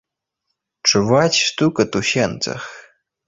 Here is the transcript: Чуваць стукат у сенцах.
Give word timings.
Чуваць 0.91 1.41
стукат 1.49 1.91
у 2.01 2.03
сенцах. 2.15 2.61